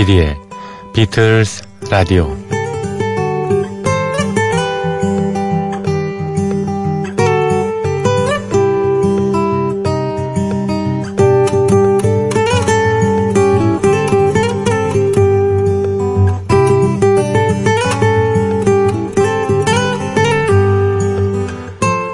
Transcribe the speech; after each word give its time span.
조피디의 0.00 0.36
비틀스 0.94 1.62
라디오 1.90 2.34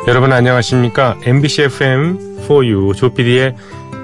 여러분 0.09 0.33
안녕하십니까? 0.33 1.19
MBC 1.23 1.63
FM 1.63 2.47
4U 2.49 2.97
조피디의 2.97 3.55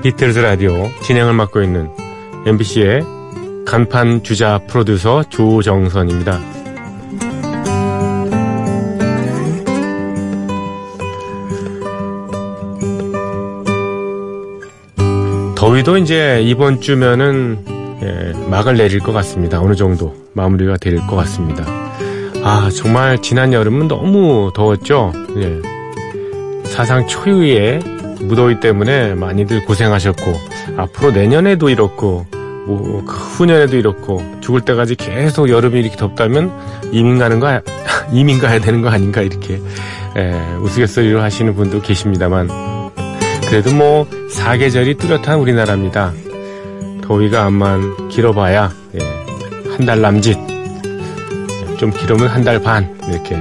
비틀즈 0.03 0.39
라디오 0.39 0.89
진행을 1.03 1.33
맡고 1.33 1.63
있는 1.63 1.91
MBC의 2.47 3.22
간판 3.67 4.23
주자 4.23 4.59
프로듀서 4.67 5.23
조정선입니다. 5.25 6.39
더위도 15.55 15.97
이제 15.99 16.41
이번 16.43 16.81
주면은 16.81 17.65
예, 18.03 18.33
막을 18.49 18.77
내릴 18.77 18.99
것 18.99 19.13
같습니다. 19.13 19.61
어느 19.61 19.75
정도 19.75 20.15
마무리가 20.35 20.77
될 20.77 20.97
것 21.07 21.15
같습니다. 21.17 21.65
아 22.43 22.69
정말 22.75 23.23
지난 23.23 23.53
여름은 23.53 23.87
너무 23.89 24.51
더웠죠. 24.55 25.13
예. 25.37 25.61
사상 26.65 27.07
초유의 27.07 27.81
무더위 28.23 28.59
때문에 28.61 29.15
많이들 29.15 29.65
고생하셨고 29.65 30.23
앞으로 30.77 31.13
내년에도 31.13 31.69
이렇고 31.69 32.27
뭐그 32.67 33.13
후년에도 33.13 33.77
이렇고 33.77 34.23
죽을 34.41 34.61
때까지 34.63 34.95
계속 34.97 35.49
여름이 35.49 35.81
이렇게 35.81 35.97
덥다면 35.97 36.53
이민 36.93 37.19
가는 37.19 37.41
거 37.41 37.61
이민 38.13 38.39
가야 38.39 38.61
되는 38.61 38.83
거 38.83 38.89
아닌가 38.91 39.21
이렇게 39.23 39.61
에, 40.17 40.33
우스갯소리로 40.61 41.21
하시는 41.23 41.55
분도 41.55 41.81
계십니다만 41.81 42.49
그래도 43.49 43.73
뭐 43.75 44.07
사계절이 44.31 44.97
뚜렷한 44.97 45.39
우리나라입니다. 45.39 46.13
더위가 47.03 47.45
암만 47.47 48.09
길어봐야 48.09 48.71
예, 48.95 48.99
한달 49.77 50.01
남짓 50.01 50.39
좀 51.79 51.91
길으면 51.91 52.29
한 52.29 52.45
달 52.45 52.61
반 52.63 52.97
이렇게 53.09 53.37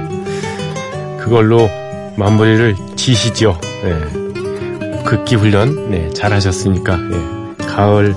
그걸로 1.22 1.68
마무리를 2.16 2.74
지시죠. 2.96 3.58
예. 3.84 5.02
극기 5.04 5.36
훈련 5.36 5.90
네, 5.90 6.10
잘하셨으니까 6.10 6.98
예. 7.12 7.64
가을 7.64 8.14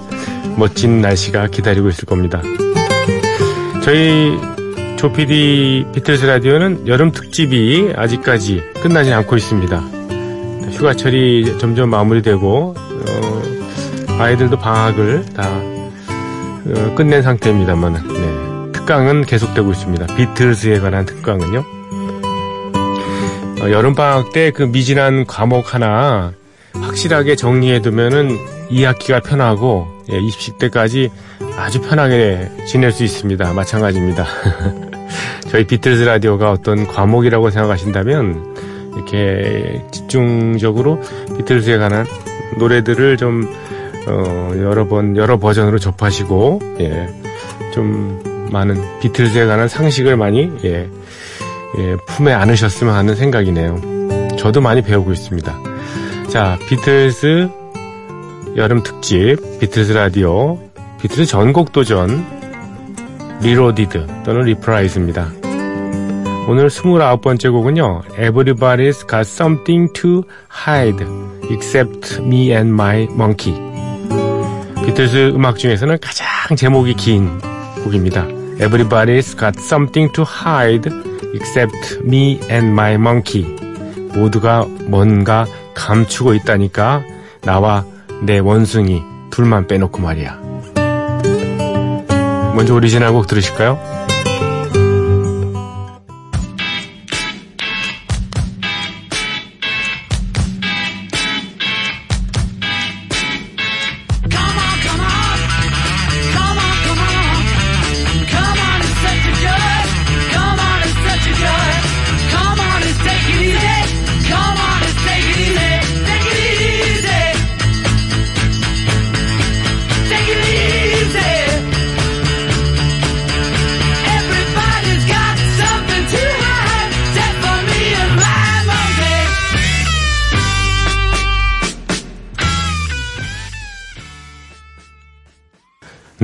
멋진 0.58 1.02
날씨가 1.02 1.48
기다리고 1.48 1.90
있을 1.90 2.06
겁니다. 2.06 2.42
저희 3.84 4.38
조피디 4.98 5.88
비틀스 5.94 6.26
라디오는 6.26 6.88
여름 6.88 7.12
특집이 7.12 7.94
아직까지 7.96 8.64
끝나지 8.82 9.14
않고 9.14 9.36
있습니다. 9.36 9.78
휴가철이 10.72 11.58
점점 11.60 11.90
마무리되고 11.90 12.76
어, 12.78 13.42
아이들도 14.20 14.58
방학을 14.58 15.26
다 15.36 15.48
어, 15.48 16.96
끝낸 16.96 17.22
상태입니다만 17.22 17.94
네. 17.94 18.72
특강은 18.72 19.26
계속되고 19.26 19.72
있습니다. 19.72 20.16
비틀스에 20.16 20.80
관한 20.80 21.06
특강은요. 21.06 21.64
어, 23.62 23.70
여름방학 23.72 24.32
때 24.34 24.52
그 24.52 24.64
미진한 24.64 25.26
과목 25.28 25.74
하나 25.74 26.32
확실하게 26.74 27.36
정리해두면은 27.36 28.38
2학기가 28.70 29.24
편하고 29.24 29.88
예, 30.12 30.20
20대까지 30.20 31.10
아주 31.58 31.82
편하게 31.82 32.50
지낼 32.68 32.92
수 32.92 33.04
있습니다. 33.04 33.54
마찬가지입니다. 33.54 34.26
저희 35.50 35.66
비틀즈 35.66 36.04
라디오가 36.04 36.52
어떤 36.52 36.88
과목이라고 36.88 37.50
생각하신다면 37.50 38.56
이렇게 38.96 39.86
집중적으로 39.92 41.02
비틀즈에 41.38 41.78
관한 41.78 42.06
노래들을 42.58 43.18
좀 43.18 43.48
어, 44.08 44.52
여러 44.58 44.88
번 44.88 45.18
여러 45.18 45.38
버전으로 45.40 45.80
접하시고 45.80 46.60
예, 46.80 47.08
좀 47.74 48.50
많은 48.52 49.00
비틀즈에 49.00 49.46
관한 49.46 49.68
상식을 49.68 50.18
많이 50.18 50.52
예, 50.64 50.90
예, 51.78 51.96
품에 52.08 52.34
안으셨으면 52.34 52.94
하는 52.94 53.16
생각이네요. 53.16 54.36
저도 54.38 54.62
많이 54.62 54.82
배우고 54.82 55.12
있습니다. 55.12 55.54
자, 56.30 56.58
비틀즈 56.68 57.65
여름 58.56 58.84
특집, 58.84 59.36
비틀즈 59.60 59.92
라디오, 59.92 60.58
비틀즈 61.02 61.26
전곡 61.26 61.74
도전, 61.74 62.26
Reloaded 63.42 64.08
또는 64.24 64.44
Reprise입니다. 64.44 65.30
오늘 66.48 66.68
29번째 66.68 67.52
곡은요, 67.52 68.04
Everybody's 68.18 69.06
got 69.10 69.28
something 69.28 69.92
to 69.92 70.24
hide, 70.50 71.06
except 71.52 72.22
me 72.22 72.52
and 72.54 72.70
my 72.70 73.04
monkey. 73.12 73.60
비틀즈 74.86 75.34
음악 75.36 75.58
중에서는 75.58 75.98
가장 76.02 76.56
제목이 76.56 76.94
긴 76.94 77.42
곡입니다. 77.84 78.26
Everybody's 78.62 79.38
got 79.38 79.60
something 79.60 80.14
to 80.14 80.24
hide, 80.24 80.90
except 81.34 82.00
me 82.06 82.40
and 82.50 82.68
my 82.68 82.94
monkey. 82.94 83.44
모두가 84.14 84.66
뭔가 84.86 85.46
감추고 85.74 86.36
있다니까 86.36 87.04
나와 87.42 87.84
내 88.26 88.40
원숭이 88.40 89.04
둘만 89.30 89.68
빼놓고 89.68 90.02
말이야. 90.02 90.40
먼저 92.56 92.74
오리지널 92.74 93.14
곡 93.14 93.28
들으실까요? 93.28 93.95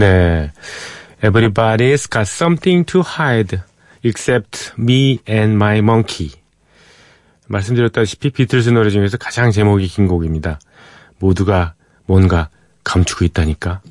네. 0.02 0.50
Everybody's 1.24 2.10
got 2.10 2.28
something 2.28 2.84
to 2.88 3.02
hide 3.04 3.60
except 4.04 4.74
me 4.80 5.20
and 5.30 5.54
my 5.54 5.78
monkey. 5.78 6.32
말씀드렸다시피 7.48 8.32
비틀즈 8.32 8.70
노래 8.70 8.90
중에서 8.90 9.18
가장 9.18 9.52
제목이 9.52 9.86
긴 9.88 10.08
곡입니다. 10.08 10.60
모두가 11.20 11.76
뭔가 12.08 12.50
감추고 12.84 13.26
있다니까. 13.26 13.82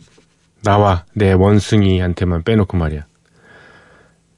나와 0.64 1.04
내 1.14 1.32
원숭이한테만 1.32 2.42
빼놓고 2.42 2.76
말이야. 2.76 3.06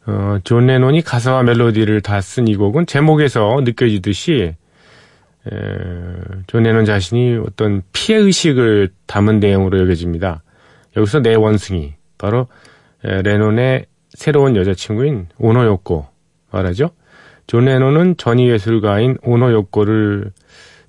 어, 0.06 0.38
존 0.44 0.66
레논이 0.66 1.00
가사와 1.02 1.44
멜로디를 1.44 2.02
다 2.02 2.20
쓴 2.20 2.48
이 2.48 2.56
곡은 2.56 2.84
제목에서 2.86 3.62
느껴지듯이 3.64 4.54
에, 5.46 5.50
존 6.48 6.64
레논 6.64 6.84
자신이 6.84 7.38
어떤 7.46 7.82
피해 7.94 8.18
의식을 8.18 8.90
담은 9.06 9.40
내용으로 9.40 9.80
여겨집니다. 9.80 10.42
여기서 10.96 11.20
내 11.20 11.34
원숭이 11.34 11.94
바로 12.18 12.48
에, 13.04 13.22
레논의 13.22 13.86
새로운 14.10 14.56
여자친구인 14.56 15.28
오노요코 15.38 16.06
말하죠. 16.50 16.90
존 17.46 17.64
레논은 17.64 18.16
전위 18.18 18.48
예술가인 18.48 19.18
오노요코를 19.22 20.32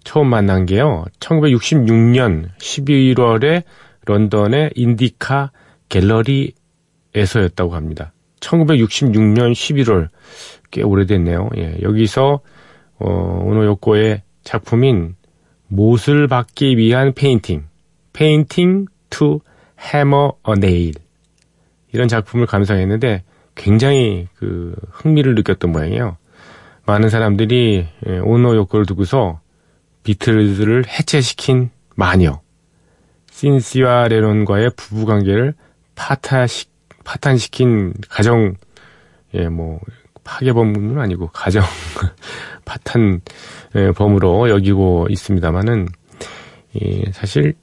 처음 0.04 0.28
만난 0.28 0.66
게요. 0.66 1.06
1966년 1.20 2.50
11월에 2.58 3.64
런던의 4.06 4.72
인디카 4.76 5.52
갤러리에서였다고 5.90 7.74
합니다. 7.74 8.12
1966년 8.42 9.54
11월 9.54 10.10
꽤 10.72 10.82
오래됐네요. 10.82 11.50
예, 11.58 11.78
여기서 11.82 12.42
어, 13.00 13.42
오노 13.46 13.66
요코의 13.66 14.22
작품인 14.44 15.16
못을 15.68 16.28
박기 16.28 16.78
위한 16.78 17.14
페인팅, 17.14 17.64
Painting 18.12 18.86
to 19.10 19.40
Hammer 19.84 20.34
a 20.44 20.56
Nail 20.56 20.94
이런 21.92 22.08
작품을 22.08 22.46
감상했는데 22.46 23.24
굉장히 23.56 24.28
그 24.36 24.76
흥미를 24.92 25.36
느꼈던 25.36 25.72
모양이에요. 25.72 26.18
많은 26.86 27.10
사람들이 27.10 27.88
예, 28.08 28.20
오노요코를 28.20 28.86
두고서 28.86 29.40
비틀즈를 30.04 30.86
해체시킨 30.88 31.70
마녀 31.96 32.42
신시아 33.31 34.08
레논과의 34.10 34.72
부부 34.76 35.06
관계를 35.06 35.54
파타시, 35.96 36.66
파탄시킨 37.04 37.94
가정, 38.10 38.56
예, 39.34 39.48
뭐, 39.48 39.80
파괴범은 40.24 41.00
아니고 41.00 41.28
가정 41.28 41.64
파탄 42.66 43.22
예, 43.76 43.92
범으로 43.92 44.50
여기고 44.50 45.08
있습니다만은 45.10 45.88
예, 46.82 47.12
사실 47.12 47.56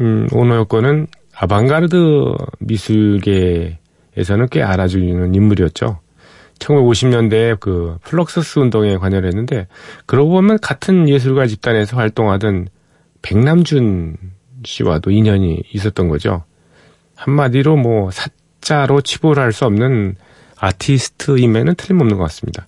음, 0.00 0.28
오노 0.32 0.56
요코는 0.56 1.06
아방가르드 1.36 2.34
미술계에서는 2.60 4.48
꽤 4.50 4.62
알아주는 4.62 5.34
인물이었죠. 5.34 5.98
1950년대에 6.58 7.58
그 7.58 7.98
플럭서스 8.04 8.60
운동에 8.60 8.96
관여를 8.96 9.28
했는데 9.28 9.66
그러고 10.06 10.30
보면 10.30 10.58
같은 10.60 11.08
예술가 11.08 11.46
집단에서 11.46 11.96
활동하던 11.96 12.68
백남준 13.22 14.16
씨와도 14.64 15.10
인연이 15.10 15.62
있었던 15.72 16.08
거죠. 16.08 16.44
한마디로 17.16 17.76
뭐 17.76 18.10
사짜로 18.10 19.00
치부할 19.00 19.52
수 19.52 19.64
없는 19.64 20.16
아티스트임에는 20.58 21.74
틀림없는 21.74 22.16
것 22.16 22.24
같습니다. 22.24 22.66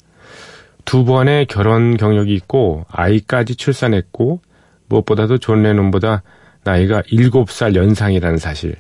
두 0.85 1.05
번의 1.05 1.47
결혼 1.47 1.97
경력이 1.97 2.35
있고 2.35 2.85
아이까지 2.89 3.57
출산했고 3.57 4.41
무엇보다도 4.89 5.39
존 5.39 5.63
레논보다 5.63 6.23
나이가 6.67 7.01
7살 7.03 7.75
연상이라는 7.77 8.39
사실. 8.39 8.75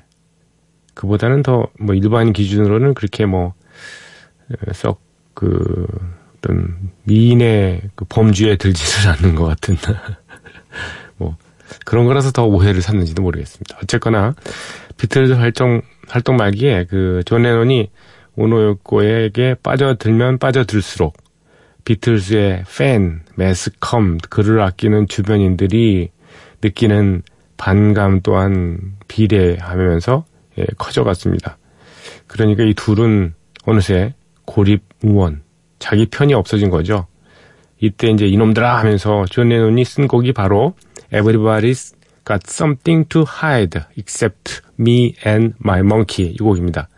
그보다는 0.94 1.42
더 1.42 1.68
뭐 1.78 1.94
일반 1.94 2.32
기준으로는 2.32 2.94
그렇게 2.94 3.26
뭐 4.56 4.99
썩 4.99 5.54
그 5.54 5.86
어떤 6.38 6.90
미인의 7.04 7.82
그 7.94 8.04
범주에 8.08 8.56
들지를 8.56 9.12
않는 9.14 9.34
것 9.36 9.44
같은 9.46 9.76
뭐 11.16 11.36
그런 11.84 12.06
거라서 12.06 12.30
더 12.32 12.44
오해를 12.44 12.82
샀는지도 12.82 13.22
모르겠습니다. 13.22 13.78
어쨌거나 13.82 14.34
비틀즈 14.96 15.32
활동 15.32 15.82
활동 16.08 16.36
말기에 16.36 16.84
그 16.84 17.22
존 17.26 17.42
레논이 17.42 17.90
오노요코에게 18.36 19.56
빠져들면 19.62 20.38
빠져들수록 20.38 21.16
비틀즈의 21.84 22.64
팬, 22.76 23.20
매스컴, 23.36 24.18
그를 24.28 24.60
아끼는 24.60 25.06
주변인들이 25.08 26.10
느끼는 26.62 27.22
반감 27.56 28.20
또한 28.22 28.96
비례하면서 29.08 30.24
예, 30.58 30.64
커져갔습니다. 30.78 31.58
그러니까 32.26 32.64
이 32.64 32.74
둘은 32.74 33.34
어느새 33.64 34.14
고립무원, 34.44 35.42
자기 35.78 36.06
편이 36.06 36.34
없어진 36.34 36.70
거죠. 36.70 37.06
이때 37.78 38.08
이제 38.08 38.26
이놈들아 38.26 38.78
하면서 38.78 39.24
존 39.26 39.48
레논이 39.48 39.84
쓴 39.84 40.08
곡이 40.08 40.32
바로 40.32 40.74
Everybody's 41.12 41.94
Got 42.24 42.40
Something 42.46 43.08
to 43.08 43.24
Hide 43.24 43.82
Except 43.98 44.60
Me 44.80 45.14
and 45.26 45.54
My 45.62 45.80
Monkey 45.80 46.32
이 46.32 46.36
곡입니다. 46.38 46.88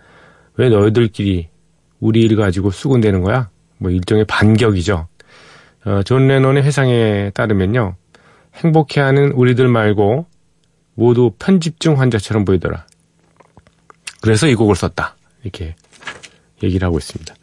왜 0.56 0.68
너희들끼리 0.68 1.48
우리 2.00 2.22
일 2.22 2.36
가지고 2.36 2.70
수군대는 2.70 3.22
거야? 3.22 3.50
뭐 3.78 3.90
일종의 3.90 4.24
반격이죠. 4.26 5.08
어, 5.84 6.02
존 6.04 6.28
레논의 6.28 6.62
회상에 6.62 7.30
따르면요. 7.34 7.96
행복해하는 8.54 9.32
우리들 9.32 9.68
말고 9.68 10.26
모두 10.98 11.30
편집증 11.38 12.00
환자처럼 12.00 12.44
보이더라. 12.44 12.84
그래서 14.20 14.48
이 14.48 14.56
곡을 14.56 14.74
썼다. 14.74 15.16
이렇게 15.44 15.76
얘기를 16.60 16.84
하고 16.84 16.98
있습니다. 16.98 17.34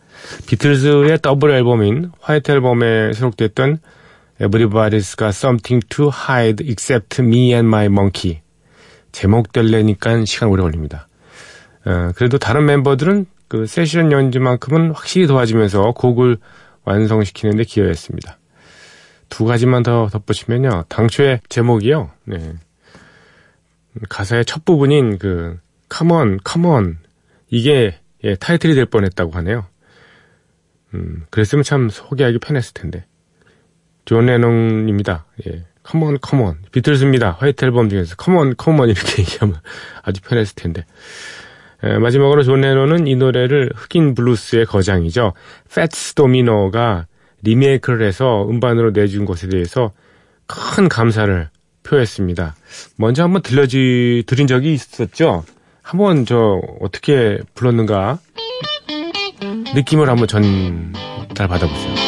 비틀즈의 0.46 1.20
더블 1.22 1.52
앨범인 1.52 2.12
화이트 2.20 2.52
앨범에 2.52 3.14
수록됐던 3.14 3.78
Everybody's 4.42 5.18
Got 5.18 5.30
Something 5.30 5.88
to 5.88 6.10
Hide 6.10 6.68
Except 6.68 7.22
Me 7.22 7.54
and 7.54 7.68
My 7.68 7.86
Monkey 7.86 8.42
제목 9.14 9.54
될래니까 9.54 10.26
시간 10.26 10.50
오래 10.50 10.62
걸립니다. 10.62 11.08
어, 11.86 12.12
그래도 12.16 12.38
다른 12.38 12.66
멤버들은 12.66 13.26
그 13.48 13.68
세션 13.68 14.12
연주만큼은 14.12 14.92
확실히 14.92 15.28
도와주면서 15.28 15.94
곡을 15.94 16.40
완성시키는 16.84 17.56
데 17.56 17.64
기여했습니다. 17.64 18.38
두 19.30 19.46
가지만 19.46 19.82
더 19.82 20.10
덧붙이면요. 20.12 20.86
당초에 20.90 21.40
제목이요. 21.48 22.12
네. 22.26 22.56
가사의 24.10 24.46
첫 24.46 24.66
부분인 24.66 25.18
그 25.18 25.60
come 25.96 26.14
on 26.66 26.98
이게 27.50 28.00
예, 28.24 28.36
타이틀이 28.36 28.74
될 28.76 28.86
뻔했다고 28.86 29.32
하네요. 29.34 29.66
음, 30.94 31.26
그랬으면 31.30 31.64
참 31.64 31.90
소개하기 31.90 32.40
편했을 32.40 32.74
텐데. 32.74 33.06
존 34.06 34.26
레논입니다. 34.26 35.26
예. 35.48 35.66
come 35.88 36.06
on. 36.44 36.58
비틀즈입니다. 36.72 37.32
화이트 37.32 37.64
앨범 37.66 37.90
중에서 37.90 38.16
come 38.22 38.40
on 38.40 38.56
이렇게 38.90 39.22
얘기하면 39.22 39.58
아주 40.02 40.22
편했을 40.22 40.56
텐데. 40.56 40.86
에, 41.84 41.98
마지막으로 42.00 42.44
존 42.44 42.62
레논은 42.62 43.08
이 43.08 43.16
노래를 43.16 43.72
흑인 43.76 44.16
블루스의 44.16 44.66
거장이죠. 44.66 45.34
패츠 45.74 46.16
도미노가 46.16 47.08
리메이크를 47.44 48.06
해서 48.06 48.48
음반으로 48.50 48.92
내준 48.92 49.26
것에 49.26 49.48
대해서 49.48 49.92
큰 50.48 50.90
감사를 50.90 51.50
표했습니다. 51.86 52.56
먼저 52.98 53.24
한번 53.24 53.42
들려주, 53.42 54.24
드린 54.26 54.48
적이 54.48 54.74
있었죠? 54.74 55.44
한번 55.82 56.26
저 56.26 56.60
어떻게 56.82 57.40
불렀는가 57.54 58.20
느낌을 59.76 60.10
한번 60.10 60.28
전달 60.28 61.48
받아보세요. 61.48 62.05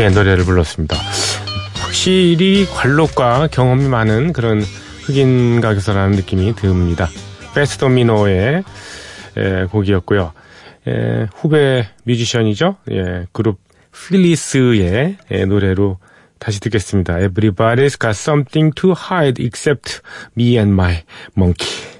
이렇게 0.00 0.14
노래를 0.14 0.44
불렀습니다. 0.46 0.96
확실히 1.74 2.66
관록과 2.72 3.48
경험이 3.48 3.86
많은 3.86 4.32
그런 4.32 4.62
흑인 5.02 5.60
가교사라는 5.60 6.16
느낌이 6.16 6.54
듭니다. 6.54 7.06
베스도미노의 7.54 8.64
에, 9.36 9.64
곡이었고요. 9.66 10.32
에, 10.88 11.26
후배 11.34 11.86
뮤지션이죠. 12.04 12.76
예, 12.90 13.26
그룹 13.32 13.58
필리스의 13.92 15.18
예, 15.32 15.44
노래로 15.44 15.98
다시 16.38 16.60
듣겠습니다. 16.60 17.18
Everybody's 17.18 18.00
got 18.00 18.12
something 18.12 18.74
to 18.76 18.92
hide 18.92 19.44
except 19.44 20.00
me 20.34 20.56
and 20.56 20.72
my 20.72 21.02
monkey. 21.36 21.99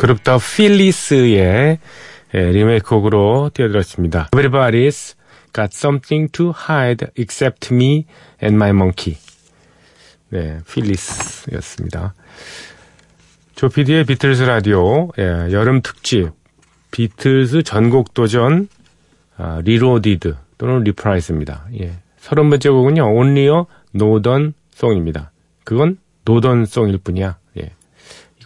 그룹 0.00 0.24
The 0.24 0.38
Feelies의 0.38 1.78
예, 2.34 2.38
리메이크곡으로 2.38 3.50
띄워드렸습니다. 3.52 4.30
Everybody's 4.32 5.14
got 5.52 5.68
something 5.74 6.32
to 6.32 6.54
hide 6.56 7.08
except 7.18 7.74
me 7.74 8.06
and 8.42 8.56
my 8.56 8.70
monkey. 8.70 9.18
네, 10.30 10.60
Feelies였습니다. 10.66 12.14
조피디의 13.56 14.04
비틀즈 14.04 14.44
라디오 14.44 15.10
예, 15.18 15.52
여름 15.52 15.82
특집 15.82 16.30
비틀즈 16.92 17.64
전곡 17.64 18.14
도전 18.14 18.68
아, 19.36 19.60
reloaded 19.62 20.34
또는 20.56 20.82
reprise입니다. 20.82 21.66
예. 21.78 21.98
서른 22.16 22.48
번째 22.48 22.70
곡은요, 22.70 23.04
a 23.04 23.64
Northern 23.94 24.54
Song입니다. 24.72 25.30
그건 25.64 25.98
Northern 26.24 26.64
Song일 26.64 26.96
뿐이야. 27.04 27.39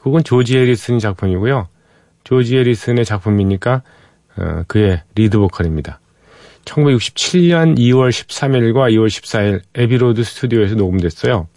곡은 0.04 0.23
조지 0.23 0.58
해리슨 0.58 0.99
작품이고요. 0.99 1.68
조지 2.25 2.56
해리슨의 2.58 3.04
작품이니까 3.04 3.82
어, 4.37 4.62
그의 4.68 5.02
리드 5.14 5.38
보컬입니다. 5.38 6.00
1967년 6.66 7.78
2월 7.78 8.11
13일과 8.11 8.90
2월 8.92 9.06
14일 9.06 9.62
애비로드 9.74 10.22
스튜디오에서 10.23 10.75
녹음됐어요. 10.76 11.49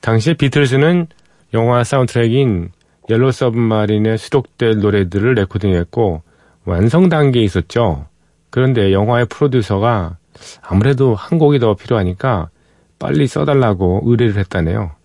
당시 0.00 0.34
비틀즈는 0.34 1.06
영화 1.54 1.82
사운드트랙인 1.84 2.70
Yellow 3.08 3.30
Submarine에 3.32 4.16
수록될 4.16 4.78
노래들을 4.78 5.34
레코딩했고 5.34 6.22
완성 6.64 7.08
단계에 7.08 7.42
있었죠. 7.42 8.06
그런데 8.50 8.92
영화의 8.92 9.26
프로듀서가 9.26 10.16
아무래도 10.62 11.14
한 11.14 11.38
곡이 11.38 11.58
더 11.58 11.74
필요하니까 11.74 12.50
빨리 12.98 13.26
써달라고 13.26 14.02
의뢰를 14.04 14.36
했다네요. 14.36 14.99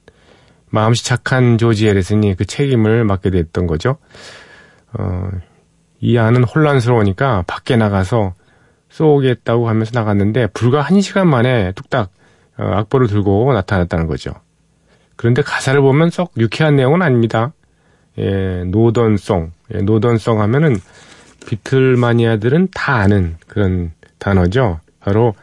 마음씨 0.76 1.06
착한 1.06 1.58
조지 1.58 1.88
해리슨이 1.88 2.36
그 2.36 2.46
책임을 2.46 3.06
맡게 3.06 3.30
됐던 3.30 3.66
거죠. 3.66 3.98
어, 4.94 5.30
이 6.02 6.18
안은 6.18 6.44
혼란스러우니까 6.44 7.46
밖에 7.48 7.78
나가서 7.78 8.34
쓰겠다고 8.90 9.70
하면서 9.70 9.92
나갔는데 9.94 10.48
불과 10.48 10.82
한 10.82 11.00
시간 11.00 11.30
만에 11.30 11.72
뚝딱 11.72 12.10
어, 12.58 12.64
악보를 12.64 13.08
들고 13.08 13.54
나타났다는 13.54 14.08
거죠. 14.08 14.34
그런데 15.16 15.42
가사를 15.42 15.80
보면 15.80 16.10
썩 16.10 16.34
유쾌한 16.38 16.76
내용은 16.76 17.02
아닙니다. 17.02 17.54
예, 18.18 18.66
Northern 18.66 19.19
Song. 19.19 19.52
예, 19.74 19.78
Northern 19.80 20.21
Song 20.21 20.42
하면은 20.42 20.76
비틀 21.48 21.96
마니아들은 21.96 22.70
다 22.74 22.96
아는 22.96 23.38
그런 23.48 23.92
단어죠. 24.20 24.82
바로 25.00 25.36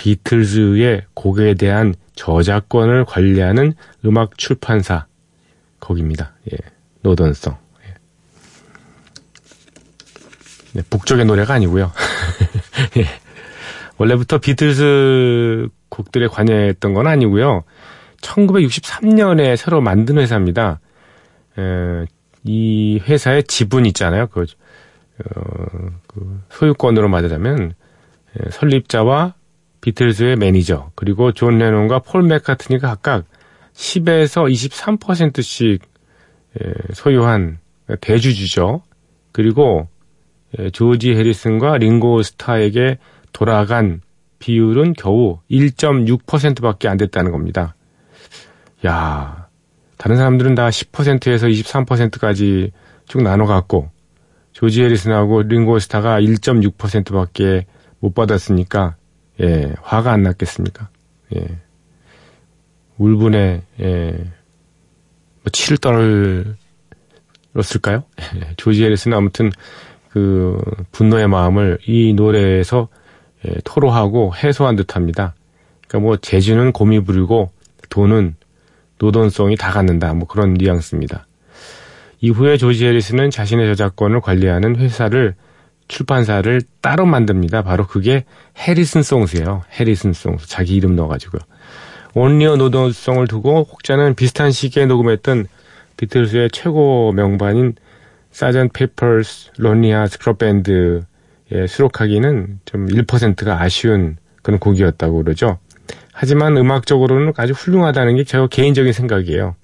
비틀즈의 0.00 1.02
곡에 1.12 1.52
대한 1.52 1.94
저작권을 2.14 3.04
관리하는 3.04 3.74
음악 4.06 4.38
출판사 4.38 5.04
거기입니다. 5.78 6.32
예, 6.50 6.56
노던송. 7.02 7.54
예. 7.84 7.94
네, 10.72 10.82
북쪽의 10.88 11.26
노래가 11.26 11.52
아니고요. 11.52 11.92
예. 12.96 13.04
원래부터 13.98 14.38
비틀즈 14.38 15.68
곡들에 15.90 16.28
관여했던 16.28 16.94
건 16.94 17.06
아니고요. 17.06 17.64
1963년에 18.22 19.56
새로 19.56 19.82
만든 19.82 20.16
회사입니다. 20.16 20.80
에, 21.58 22.06
이 22.44 23.02
회사의 23.06 23.44
지분 23.44 23.84
있잖아요. 23.84 24.28
그, 24.28 24.46
어, 25.36 25.90
그 26.06 26.42
소유권으로 26.52 27.10
말하자면 27.10 27.74
에, 28.38 28.50
설립자와 28.50 29.34
비틀즈의 29.80 30.36
매니저 30.36 30.92
그리고 30.94 31.32
존 31.32 31.58
레논과 31.58 32.00
폴 32.00 32.22
맥카트니가 32.22 32.88
각각 32.88 33.24
10에서 33.74 34.50
23%씩 34.50 35.82
에, 36.60 36.72
소유한 36.92 37.58
대주주죠. 38.00 38.82
그리고 39.32 39.88
에, 40.58 40.70
조지 40.70 41.14
해리슨과 41.14 41.78
링고 41.78 42.22
스타에게 42.22 42.98
돌아간 43.32 44.00
비율은 44.38 44.94
겨우 44.94 45.38
1.6%밖에 45.50 46.88
안 46.88 46.96
됐다는 46.96 47.30
겁니다. 47.30 47.74
야, 48.86 49.48
다른 49.96 50.16
사람들은 50.16 50.54
다 50.54 50.68
10%에서 50.68 51.46
23%까지 51.46 52.72
쭉 53.06 53.22
나눠 53.22 53.46
갖고 53.46 53.90
조지 54.52 54.82
해리슨하고 54.82 55.42
링고 55.42 55.78
스타가 55.78 56.20
1.6%밖에 56.20 57.66
못 57.98 58.14
받았으니까 58.14 58.96
예, 59.40 59.72
화가 59.82 60.12
안 60.12 60.22
났겠습니까? 60.22 60.88
예. 61.36 61.58
울분에 62.98 63.62
예. 63.80 64.10
뭐 65.42 65.50
치를 65.52 65.78
떨었을까요? 67.54 68.04
예, 68.36 68.54
조지 68.56 68.84
해리슨은 68.84 69.16
아무튼 69.16 69.50
그 70.10 70.60
분노의 70.92 71.28
마음을 71.28 71.78
이 71.86 72.12
노래에서 72.12 72.88
예, 73.46 73.54
토로하고 73.64 74.34
해소한 74.36 74.76
듯합니다. 74.76 75.34
그러니까 75.88 76.06
뭐 76.06 76.16
재주는 76.16 76.72
곰이 76.72 77.00
부리고 77.00 77.50
돈은 77.88 78.36
Northern 78.98 79.34
Song이 79.34 79.56
다 79.56 79.70
갖는다. 79.72 80.12
뭐 80.12 80.28
그런 80.28 80.54
뉘앙스입니다. 80.54 81.26
이후에 82.20 82.58
조지 82.58 82.84
해리슨은 82.86 83.30
자신의 83.30 83.66
저작권을 83.68 84.20
관리하는 84.20 84.76
회사를 84.76 85.34
출판사를 85.90 86.62
따로 86.80 87.04
만듭니다. 87.04 87.62
바로 87.62 87.86
그게 87.86 88.24
Harrisongs예요. 88.56 89.64
Harrisongs. 89.72 90.48
자기 90.48 90.76
이름 90.76 90.94
넣어가지고요. 90.94 91.40
Only 92.14 92.56
a 92.56 92.60
Northern 92.60 92.95
Song을 92.95 93.26
두고 93.26 93.66
혹자는 93.70 94.14
비슷한 94.14 94.52
시기에 94.52 94.86
녹음했던 94.86 95.46
비틀스의 95.96 96.50
최고 96.52 97.12
명반인 97.12 97.74
Sgt. 98.30 98.68
Pepper's 98.68 99.50
Lonely 99.58 100.06
Hearts 100.06 100.25
Club 100.25 100.38
Band에 100.38 101.00
수록하기는 101.68 102.60
좀 102.64 102.86
1%가 102.86 103.60
아쉬운 103.60 104.16
그런 104.42 104.60
곡이었다고 104.60 105.22
그러죠. 105.24 105.58
하지만 106.12 106.56
음악적으로는 106.56 107.32
아주 107.36 107.52
훌륭하다는 107.52 108.16
게 108.16 108.28
저 108.28 108.46
개인적인 108.46 108.92
생각이에요. 108.92 109.56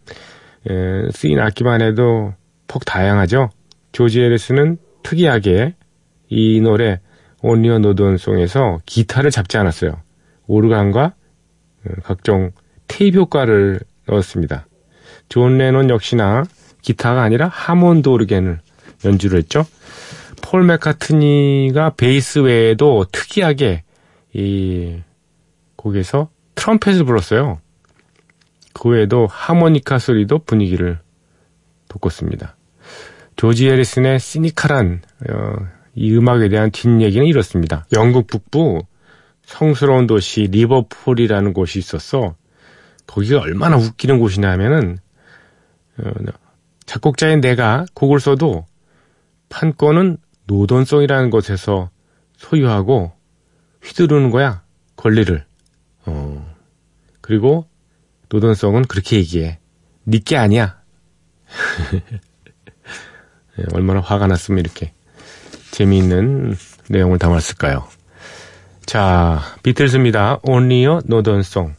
에, 0.69 1.11
쓰인 1.13 1.39
악기만 1.39 1.83
해도 1.83 2.35
퍽 2.67 2.85
다양하죠. 2.85 3.51
조지 3.93 4.21
해리슨은 4.21 4.79
특이하게 5.05 5.75
이 6.29 6.61
노래 6.61 7.01
Only 7.43 7.79
a 7.79 7.85
Northern 7.85 8.33
Song에서 8.33 8.81
기타를 8.87 9.31
잡지 9.31 9.57
않았어요. 9.59 10.01
오르간과 10.47 11.15
어, 11.85 11.91
각종 12.03 12.53
테이프 12.89 13.19
효과를 13.21 13.81
넣었습니다. 14.07 14.67
존 15.29 15.59
레논 15.59 15.91
역시나 15.91 16.45
기타가 16.83 17.23
아니라 17.23 17.49
Hammond 17.49 18.09
오르간을 18.09 18.61
연주를 19.05 19.39
했죠. 19.39 19.67
폴 20.43 20.65
맥카트니가 20.65 21.95
베이스 21.97 22.39
외에도 22.41 23.05
특이하게 23.11 23.83
이 24.33 24.99
곡에서 25.77 26.31
트럼펫을 26.55 27.05
불렀어요. 27.05 27.61
그 28.73 28.91
외에도 28.91 29.27
하모니카 29.27 29.99
소리도 29.99 30.41
분위기를 30.41 30.99
돋궜습니다. 31.89 32.55
조지 33.37 33.69
해리슨의 33.69 34.19
시니컬한 34.19 35.03
어, 35.31 35.57
이 35.97 36.15
음악에 36.15 36.51
대한 36.51 36.71
뒷얘기는 36.71 37.27
이렇습니다. 37.27 37.87
영국 37.95 38.27
북부 38.27 38.83
성스러운 39.47 40.07
도시 40.07 40.43
리버풀이라는 40.43 41.53
곳이 41.55 41.79
있었어. 41.79 42.37
거기가 43.07 43.41
얼마나 43.41 43.77
웃기는 43.77 44.19
곳이냐 44.19 44.51
하면은 44.53 44.99
어, 45.99 46.11
작곡자인 46.85 47.41
내가 47.41 47.87
곡을 47.95 48.21
써도 48.21 48.67
판권은 49.49 50.19
노던송이라는 50.47 51.31
곳에서 51.31 51.91
소유하고 52.37 53.13
휘두르는 53.83 54.31
거야 54.31 54.63
권리를. 54.97 55.45
어. 56.05 56.55
그리고 57.23 57.67
노던성은 58.29 58.85
그렇게 58.85 59.17
얘기해. 59.17 59.61
니게 60.07 60.37
아니야. 60.37 60.79
네, 63.57 63.65
얼마나 63.73 64.01
화가 64.01 64.27
났으면 64.27 64.61
이렇게 64.61 64.93
재미있는 65.77 66.57
내용을 66.89 67.19
담았을까요? 67.19 67.87
자, 68.87 69.43
비틀스입니다. 69.63 70.41
Only 70.43 70.85
a 70.85 71.01
Northern 71.07 71.41
Song. 71.41 71.75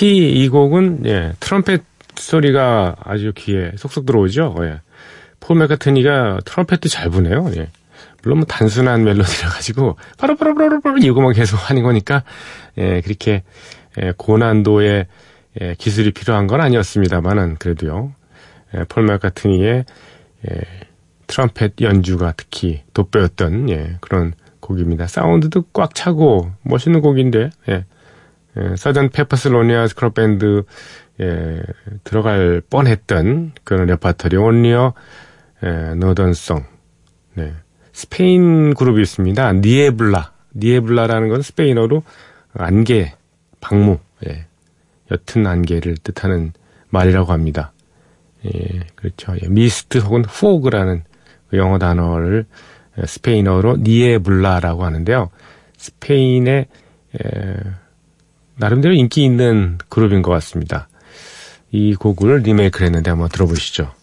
특히 0.00 0.32
이 0.32 0.48
곡은, 0.48 1.02
예, 1.04 1.34
트럼펫 1.40 1.82
소리가 2.14 2.96
아주 3.04 3.34
귀에 3.36 3.72
쏙쏙 3.76 4.06
들어오죠. 4.06 4.54
예. 4.62 4.80
폴 5.40 5.58
맥카트니가 5.58 6.38
트럼펫도 6.46 6.88
잘 6.88 7.10
부네요. 7.10 7.50
예. 7.56 7.68
물론 8.22 8.38
뭐 8.38 8.46
단순한 8.46 9.04
멜로디라 9.04 9.50
가지고 9.50 9.98
바로바로바로바로 10.16 10.96
이거만 11.00 11.34
계속 11.34 11.58
하는 11.68 11.82
거니까 11.82 12.22
예, 12.78 13.02
그렇게 13.02 13.42
예, 14.00 14.14
고난도의 14.16 15.06
예, 15.60 15.74
기술이 15.76 16.12
필요한 16.12 16.46
건 16.46 16.62
아니었습니다만은 16.62 17.56
그래도요. 17.56 18.14
예, 18.76 18.84
폴 18.88 19.04
맥카트니의 19.04 19.84
예, 20.50 20.60
트럼펫 21.26 21.74
연주가 21.82 22.32
특히 22.34 22.84
돋보였던 22.94 23.68
예, 23.68 23.98
그런 24.00 24.32
곡입니다. 24.60 25.06
사운드도 25.06 25.64
꽉 25.74 25.94
차고 25.94 26.52
멋있는 26.62 27.02
곡인데 27.02 27.50
예, 27.68 27.84
예, 28.56 28.76
Sgt. 28.76 29.10
Pepper's 29.10 29.48
Lonely 29.48 29.86
Hearts 29.88 30.04
Club 30.04 30.14
Band에 30.14 30.64
예, 31.20 31.60
들어갈 32.04 32.62
뻔했던 32.68 33.52
그런 33.64 33.86
레파토리 33.86 34.36
Only 34.36 34.82
a 34.82 34.94
예, 35.62 35.94
Northern 35.94 36.37
Song. 36.37 36.64
네. 37.34 37.52
스페인 37.92 38.74
그룹이 38.74 39.02
있습니다. 39.02 39.52
Niebla. 39.54 40.32
Niebla라는 40.54 41.28
건 41.28 41.42
스페인어로 41.42 42.02
안개, 42.54 43.12
박무, 43.60 43.98
예. 44.26 44.46
옅은 45.10 45.46
안개를 45.46 45.96
뜻하는 45.98 46.52
말이라고 46.88 47.32
합니다. 47.32 47.72
예, 48.46 48.80
그렇죠. 48.94 49.34
예, 49.42 49.48
미스트 49.48 49.98
혹은 49.98 50.22
fog라는 50.22 51.04
그 51.50 51.56
영어 51.56 51.78
단어를 51.78 52.46
스페인어로 53.04 53.78
Niebla라고 53.78 54.84
하는데요. 54.84 55.30
스페인의 55.76 56.66
에, 57.20 57.54
나름대로 58.60 58.92
인기 58.92 59.24
있는 59.24 59.78
그룹인 59.88 60.20
것 60.20 60.30
같습니다. 60.32 60.88
이 61.72 61.94
곡을 61.94 62.42
리메이크를 62.42 62.86
했는데 62.88 63.10
한번 63.10 63.30
들어보시죠. 63.30 63.94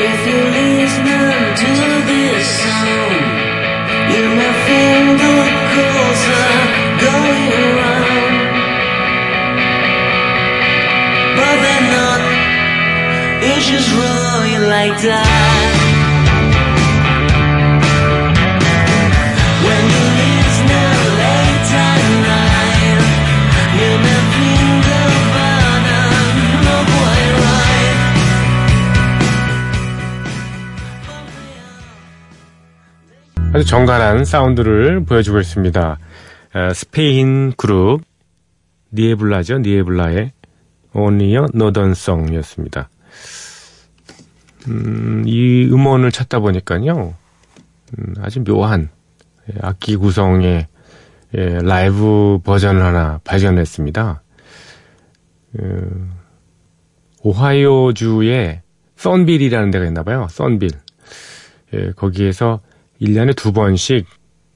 If 0.00 0.26
you 0.26 0.48
listen 0.48 1.04
to 1.04 1.32
아주 33.54 33.66
정갈한 33.66 34.24
사운드를 34.24 35.04
보여주고 35.04 35.38
있습니다. 35.38 35.98
에, 36.54 36.72
스페인 36.72 37.52
그룹 37.52 38.00
니에블라죠. 38.94 39.58
니에블라의 39.58 40.32
Only 40.94 41.32
a 41.32 41.46
Northern 41.54 41.90
Song이었습니다. 41.90 42.88
음, 44.68 45.24
이 45.26 45.68
음원을 45.70 46.12
찾다 46.12 46.38
보니까요. 46.38 47.14
음, 47.98 48.14
아주 48.22 48.42
묘한 48.42 48.88
예, 49.50 49.58
악기 49.60 49.96
구성의 49.96 50.66
예, 51.34 51.58
라이브 51.62 52.38
버전을 52.44 52.82
하나 52.82 53.20
발견했습니다. 53.24 54.22
그, 55.52 56.08
오하이오주의 57.22 58.62
Thornville이라는 58.96 59.70
데가 59.70 59.84
있나 59.84 60.02
봐요. 60.04 60.26
Thornville. 60.30 60.70
예, 61.74 61.92
거기에서 61.92 62.60
1년에 63.02 63.36
두 63.36 63.52
번씩 63.52 64.06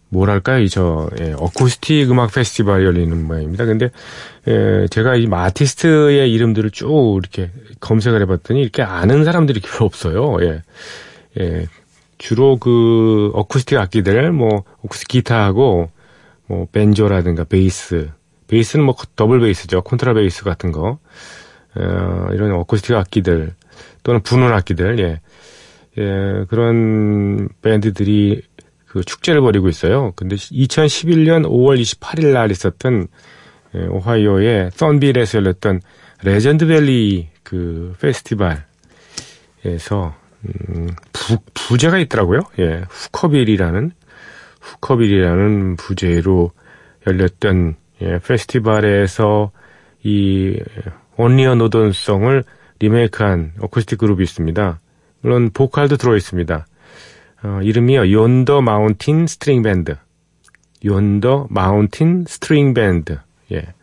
뭐랄까요, 0.09 0.63
이 0.63 0.69
저, 0.69 1.11
예, 1.21 1.33
어쿠스틱 1.33 2.11
음악 2.11 2.33
페스티벌이 2.33 2.85
열리는 2.85 3.27
모양입니다. 3.27 3.65
근데, 3.65 3.91
예, 4.47 4.87
제가 4.89 5.17
이 5.17 5.27
아티스트의 5.31 6.33
이름들을 6.33 6.71
쭉 6.71 7.19
이렇게 7.21 7.51
검색을 7.81 8.23
해봤더니 8.23 8.61
이렇게 8.63 8.83
아는 8.83 9.25
사람들이 9.25 9.61
별로 9.61 9.85
없어요. 9.85 10.37
예. 10.43 10.63
예, 11.41 11.67
주로 12.19 12.57
그 12.59 13.31
어쿠스틱 13.35 13.79
악기들, 13.79 14.31
뭐, 14.31 14.63
어쿠스틱 14.85 15.09
기타하고, 15.09 15.91
뭐, 16.47 16.67
벤조라든가 16.71 17.45
베이스. 17.45 18.09
베이스는 18.47 18.85
뭐 18.85 18.95
더블 19.17 19.41
베이스죠. 19.41 19.83
콘트라 19.83 20.15
베이스 20.15 20.45
같은 20.45 20.71
거. 20.71 20.99
어, 21.75 22.29
이런 22.33 22.53
어쿠스틱 22.53 22.95
악기들, 22.95 23.55
또는 24.05 24.23
분원 24.23 24.53
악기들, 24.53 25.01
예. 25.01 25.21
예, 25.99 26.45
그런 26.49 27.49
밴드들이 27.63 28.43
그 28.87 29.03
축제를 29.03 29.41
벌이고 29.41 29.69
있어요. 29.69 30.13
근데 30.17 30.37
2011년 30.37 31.45
5월 31.45 31.81
28일 31.81 32.33
날 32.33 32.51
있었던 32.51 33.09
예, 33.75 33.87
오하이오의 33.87 34.71
Thornville에서 34.73 35.39
열렸던 35.39 35.81
Legend 36.25 36.67
Valley 36.67 37.29
그 37.43 37.95
페스티벌에서 38.01 38.65
음, 40.45 40.89
부, 41.13 41.39
부제가 41.55 41.99
있더라고요. 41.99 42.41
예, 42.59 42.85
Hookahville이라는 42.89 43.93
Hookahville이라는 44.61 45.77
부제로 45.77 46.53
열렸던 47.07 47.77
예, 48.03 48.19
페스티벌에서 48.19 49.51
이 50.03 50.59
Only 51.17 51.55
a 51.55 51.60
Northern 51.60 52.05
Song을 52.05 52.45
리메이크한 52.79 53.55
어쿠스틱 53.61 53.99
그룹이 53.99 54.23
있습니다. 54.23 54.81
물론 55.27 55.51
보컬도 55.51 55.97
들어 55.97 56.17
있습니다. 56.17 56.67
어, 57.43 57.61
이름이요 57.61 58.13
Yonder 58.13 58.61
Mountain 58.61 59.27
String 59.27 59.61
Band. 59.63 59.97
Yonder 60.85 61.49
Mountain 61.51 62.25
String 62.29 62.75
Band. 62.75 63.19
예. 63.51 63.75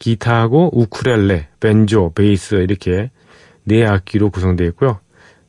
기타하고 0.00 0.76
우쿠렐레, 0.76 1.46
벤조, 1.60 2.14
베이스 2.16 2.56
이렇게 2.56 3.12
네 3.62 3.86
악기로 3.86 4.30
구성되어 4.30 4.66
있고요. 4.70 4.98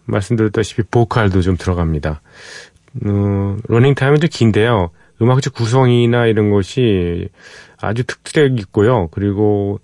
말씀드렸다시피 0.06 0.84
보컬도 0.84 1.42
좀 1.42 1.58
들어갑니다. 1.58 2.22
어, 3.08 3.58
러닝 3.68 3.96
타임은 3.96 4.20
좀 4.20 4.30
긴데요. 4.32 4.92
음악적 5.24 5.56
구성이나 5.56 6.28
이런 6.28 6.52
것이 6.52 7.30
아주 7.82 8.04
특색 8.04 8.60
있고요. 8.60 9.08
그리고 9.08 9.80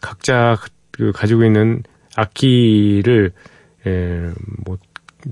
각자 0.00 0.56
그 0.92 1.12
가지고 1.12 1.44
있는 1.44 1.82
악기를 2.16 3.32
예, 3.86 4.30
뭐 4.64 4.78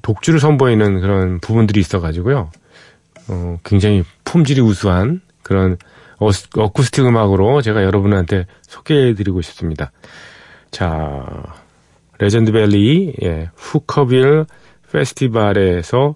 독주를 0.03 0.41
선보이는 0.41 1.01
그런 1.01 1.41
부분들이 1.41 1.81
있어가지고요. 1.81 2.51
어, 3.29 3.59
굉장히 3.65 4.05
품질이 4.25 4.61
우수한 4.61 5.21
그런 5.43 5.77
어, 6.19 6.29
어쿠스틱 6.57 7.07
음악으로 7.07 7.63
제가 7.63 7.83
여러분한테 7.83 8.47
소개해드리고 8.63 9.43
싶습니다. 9.43 9.93
자, 10.71 11.25
Legend 12.19 12.53
Valley 12.53 13.15
예, 13.23 13.51
Hookahville 13.55 14.47
페스티벌에서 14.93 16.15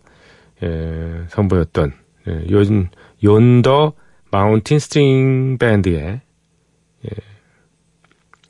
예, 0.62 1.24
선보였던 1.28 1.92
예, 2.28 2.46
연, 2.50 2.90
연더 3.22 3.92
마운틴 4.30 4.78
스트링 4.78 5.58
밴드의 5.58 6.20
예, 7.04 7.10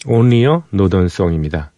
온리어 0.07 0.64
노던송입니다. 0.70 1.72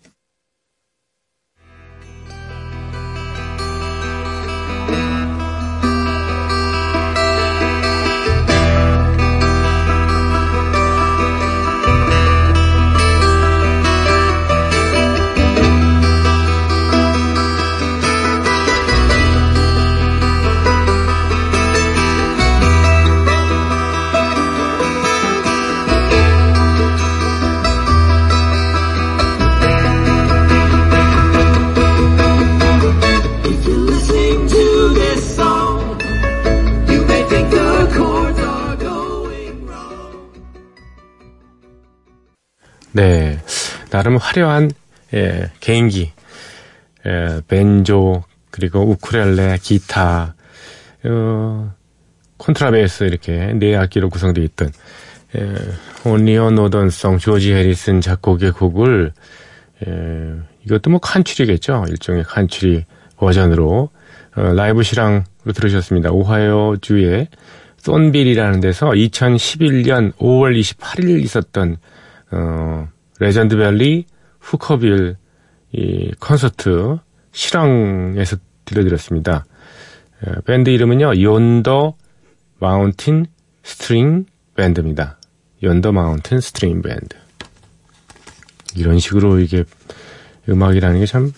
나름 44.00 44.16
화려한 44.16 44.70
예, 45.12 45.50
개인기, 45.60 46.10
예, 47.04 47.42
벤조 47.46 48.24
그리고 48.50 48.80
우쿠렐레, 48.80 49.58
기타, 49.60 50.34
어, 51.04 51.74
콘트라베이스 52.38 53.04
이렇게 53.04 53.52
네 53.52 53.76
악기로 53.76 54.08
구성되어 54.08 54.42
있던 54.44 54.72
예, 55.36 55.54
온리어 56.08 56.50
노던송 56.50 57.18
조지 57.18 57.52
해리슨 57.52 58.00
작곡의 58.00 58.52
곡을 58.52 59.12
예, 59.86 60.36
이것도 60.64 60.88
뭐 60.88 60.98
칸츄리겠죠. 60.98 61.84
일종의 61.90 62.24
칸츄리 62.24 62.86
버전으로 63.18 63.90
어, 64.34 64.42
라이브 64.54 64.82
실황으로 64.82 65.52
들으셨습니다. 65.54 66.10
오하이오 66.10 66.78
주의 66.80 67.28
쏜빌이라는 67.76 68.60
데서 68.60 68.92
2011년 68.92 70.14
5월 70.14 70.58
28일 70.58 71.22
있었던 71.22 71.76
어, 72.30 72.88
Legend 73.20 73.56
Valley 73.56 74.06
Hookahville 74.40 75.16
이 75.72 76.10
콘서트 76.18 76.96
실황에서 77.32 78.36
들려드렸습니다. 78.64 79.44
에, 80.26 80.32
밴드 80.44 80.70
이름은요, 80.70 81.22
Yonder 81.22 81.94
Mountain 82.58 83.26
String 83.62 84.26
Band입니다. 84.56 85.18
Yonder 85.62 85.92
Mountain 85.92 86.40
String 86.40 86.82
Band. 86.82 87.16
이런 88.76 88.98
식으로 88.98 89.38
이게 89.38 89.64
음악이라는 90.48 90.98
게 91.00 91.06
참 91.06 91.32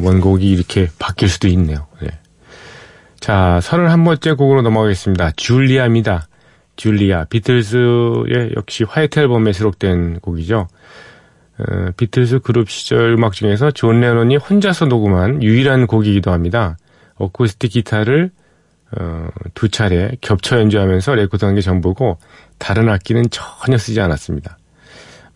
원곡이 0.00 0.48
이렇게 0.48 0.88
바뀔 0.98 1.28
수도 1.28 1.48
있네요. 1.48 1.86
네. 2.00 2.08
자, 3.20 3.58
31번째 3.62 4.36
곡으로 4.36 4.62
넘어가겠습니다. 4.62 5.32
줄리아입니다. 5.36 6.28
줄리아. 6.76 7.24
비틀즈의 7.24 8.52
역시 8.56 8.84
White 8.84 9.20
Album에 9.20 9.52
수록된 9.52 10.20
곡이죠. 10.20 10.68
어, 11.58 11.90
비틀즈 11.96 12.40
그룹 12.40 12.70
시절 12.70 13.12
음악 13.12 13.32
중에서 13.32 13.70
존 13.70 14.00
레논이 14.00 14.36
혼자서 14.36 14.86
녹음한 14.86 15.42
유일한 15.42 15.86
곡이기도 15.86 16.30
합니다. 16.32 16.76
어쿠스틱 17.16 17.72
기타를 17.72 18.30
어, 18.98 19.28
두 19.54 19.68
차례 19.68 20.12
겹쳐 20.20 20.58
연주하면서 20.58 21.14
레코드한 21.14 21.54
게 21.54 21.60
전부고 21.60 22.18
다른 22.58 22.88
악기는 22.88 23.24
전혀 23.30 23.78
쓰지 23.78 24.00
않았습니다. 24.00 24.58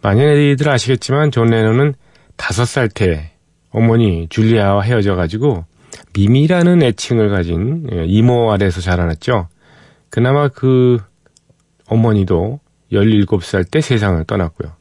많이들 0.03 0.69
아시겠지만 0.69 1.31
존 1.31 1.49
레논은 1.49 1.95
다섯 2.37 2.65
살 2.67 2.89
때 2.89 3.33
어머니 3.71 4.27
줄리아와 4.29 4.83
헤어져 4.83 5.17
가지고 5.17 5.65
미미라는 6.15 6.83
애칭을 6.83 7.29
가진 7.29 7.87
예, 7.93 8.05
이모 8.07 8.53
아래에서 8.53 8.81
자라났죠. 8.81 9.49
그나마 10.11 10.49
그 10.49 10.99
어머니도 11.89 12.61
17살 12.93 13.71
때 13.71 13.81
세상을 13.81 14.23
떠났고요. 14.25 14.76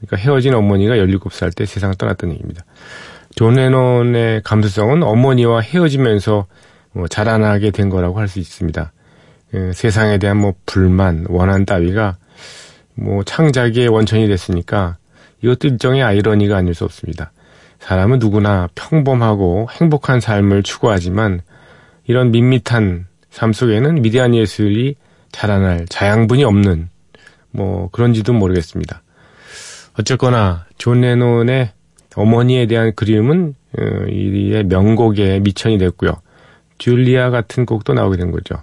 그러니까 0.00 0.16
헤어진 0.16 0.54
어머니가 0.54 0.96
17살 0.96 1.54
때 1.54 1.66
세상을 1.66 1.94
떠났다는 1.96 2.34
얘기입니다. 2.34 2.64
존 3.34 3.54
레논의 3.54 4.42
감수성은 4.42 5.02
어머니와 5.02 5.60
헤어지면서 5.60 6.46
뭐 6.92 7.08
자라나게 7.08 7.70
된 7.70 7.88
거라고 7.88 8.18
할 8.18 8.28
수 8.28 8.38
있습니다. 8.38 8.92
예, 9.54 9.72
세상에 9.72 10.18
대한 10.18 10.36
뭐 10.36 10.54
불만, 10.66 11.26
원한 11.28 11.64
따위가 11.64 12.16
뭐 12.94 13.22
창작의 13.24 13.88
원천이 13.88 14.28
됐으니까 14.28 14.96
이것도 15.42 15.68
일종의 15.68 16.02
아이러니가 16.02 16.56
아닐 16.56 16.74
수 16.74 16.84
없습니다. 16.84 17.32
사람은 17.80 18.18
누구나 18.18 18.68
평범하고 18.74 19.68
행복한 19.70 20.20
삶을 20.20 20.62
추구하지만 20.62 21.40
이런 22.06 22.30
밋밋한 22.30 23.06
삶 23.30 23.52
속에는 23.52 24.02
위대한 24.02 24.34
예술이 24.34 24.96
자라날 25.32 25.86
자양분이 25.88 26.44
없는 26.44 26.88
뭐 27.52 27.88
그런지도 27.90 28.32
모르겠습니다. 28.32 29.02
어쨌거나 29.98 30.66
존 30.78 31.00
레논의 31.00 31.72
어머니에 32.16 32.66
대한 32.66 32.92
그리움은 32.94 33.54
어, 33.78 34.06
희대의 34.08 34.64
명곡의 34.64 35.40
밑천이 35.40 35.78
됐고요. 35.78 36.20
줄리아 36.78 37.30
같은 37.30 37.66
곡도 37.66 37.94
나오게 37.94 38.16
된 38.16 38.30
거죠. 38.30 38.56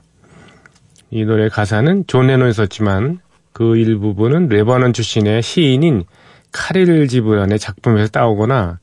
이 1.10 1.24
노래 1.24 1.48
가사는 1.48 2.06
존 2.08 2.28
레논이 2.28 2.52
썼지만 2.54 3.20
그 3.54 3.78
일부분은 3.78 4.50
레바논 4.50 4.94
출신의 4.94 5.42
시인인 5.42 6.04
카릴 6.52 7.08
지브란의 7.08 7.60
작품에서 7.60 8.10
따오거나 8.10 8.80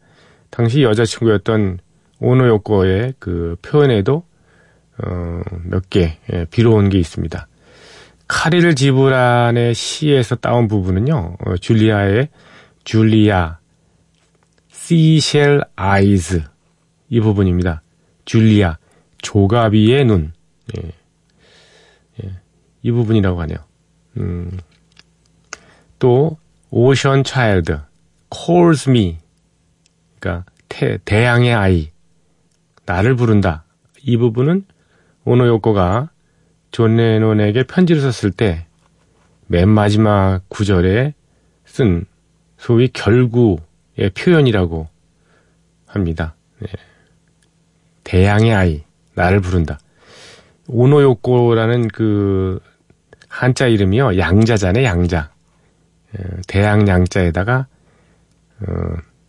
당시 0.50 0.82
여자친구였던 0.82 1.78
오노 2.20 2.46
요코의 2.46 3.14
그 3.18 3.56
표현에도 3.62 4.24
어, 5.02 5.40
몇 5.64 5.82
개 5.90 6.18
예, 6.32 6.46
비로운 6.50 6.88
게 6.88 6.98
있습니다. 6.98 7.46
카릴 8.26 8.74
지브란의 8.74 9.74
시에서 9.74 10.36
따온 10.36 10.68
부분은요. 10.68 11.36
어, 11.44 11.56
줄리아의 11.56 12.28
줄리아 12.84 13.58
시셸 14.70 15.62
아이즈 15.76 16.42
이 17.08 17.20
부분입니다. 17.20 17.82
줄리아 18.24 18.78
조가비의 19.18 20.04
눈. 20.04 20.32
예. 20.76 20.92
예. 22.22 22.40
이 22.82 22.90
부분이라고 22.90 23.40
하네요. 23.42 23.58
음. 24.18 24.58
또 25.98 26.36
Ocean 26.70 27.24
child 27.24 27.80
calls 28.34 28.90
me 28.90 29.18
그러니까 30.18 30.50
태, 30.68 30.98
대양의 31.04 31.54
아이 31.54 31.90
나를 32.84 33.16
부른다. 33.16 33.64
이 34.02 34.16
부분은 34.16 34.66
오노요코가 35.24 36.10
존 36.74 36.96
레논에게 36.96 37.62
편지를 37.62 38.02
썼을 38.02 38.32
때 38.32 38.66
맨 39.46 39.68
마지막 39.68 40.40
구절에 40.48 41.14
쓴 41.64 42.06
소위 42.56 42.88
결구의 42.88 44.10
표현이라고 44.16 44.88
합니다. 45.86 46.34
네. 46.60 46.68
대양의 48.04 48.54
아이, 48.54 48.84
나를 49.14 49.40
부른다. 49.40 49.78
오노요코라는 50.68 51.88
그 51.88 52.60
한자 53.28 53.66
이름이요, 53.66 54.18
양자잖아요, 54.18 54.84
양자. 54.84 55.30
예, 56.18 56.24
대양 56.46 56.88
양자에다가 56.88 57.66
어, 58.60 58.72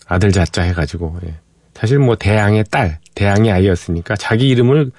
아들 0.08 0.32
자자 0.32 0.62
해가지고 0.64 1.20
예. 1.26 1.36
사실 1.74 2.00
뭐 2.00 2.16
대양의 2.16 2.66
딸, 2.72 3.00
대양의 3.16 3.52
아이였으니까 3.52 4.16
자기 4.16 4.48
이름을 4.50 4.92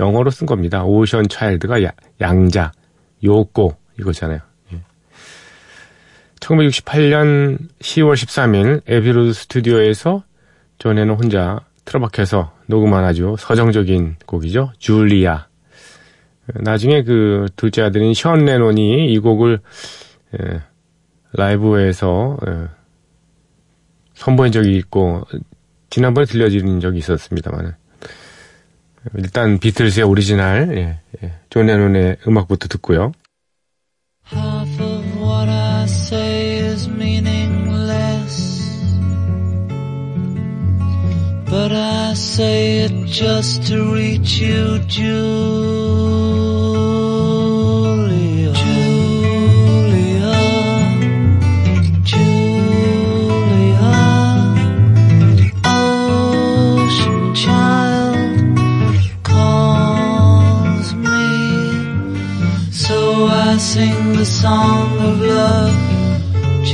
영어로 0.00 0.30
쓴 0.30 0.46
겁니다. 0.46 0.84
Ocean 0.84 1.28
child가 1.28 1.76
양자, 2.20 2.72
요코 3.22 3.76
이거잖아요. 3.98 4.40
1968년 6.40 7.58
10월 7.78 8.14
13일 8.14 8.82
Abbey 8.86 9.12
Road 9.12 9.32
스튜디오에서 9.32 10.24
존 10.78 10.91
레논 10.91 11.14
혼자 11.14 11.60
틀어박혀서 11.84 12.52
녹음한 12.66 13.04
아주 13.04 13.36
서정적인 13.38 14.16
곡이죠. 14.26 14.72
줄리아. 14.78 15.46
나중에 16.46 17.02
그 17.02 17.46
둘째 17.56 17.82
아들인 17.82 18.12
션 18.12 18.44
레논이 18.44 19.12
이 19.12 19.18
곡을 19.18 19.60
에, 20.34 20.60
라이브에서 21.32 22.36
에, 22.46 22.68
선보인 24.14 24.52
적이 24.52 24.76
있고 24.76 25.22
지난번에 25.88 26.26
들려드린 26.26 26.80
적이 26.80 26.98
있었습니다만 26.98 27.76
일단 29.16 29.58
비틀즈의 29.58 30.04
오리지널 30.04 30.76
예, 30.76 31.00
예, 31.22 31.32
존 31.50 31.66
레논의 31.66 32.16
음악부터 32.26 32.68
듣고요. 32.68 33.12
Half 34.32 34.80
of 34.82 35.04
what 35.20 35.50
I 35.50 35.84
say 35.84 36.58
is 36.72 36.88
meaningless. 36.88 38.64
But 41.44 41.72
I 41.72 42.12
say 42.14 42.84
it 42.86 43.06
just 43.06 43.66
to 43.68 43.92
reach 43.92 44.40
you, 44.40 44.80
Julia. 44.88 46.13
Song 64.24 64.98
of 65.00 65.20
love. 65.20 66.64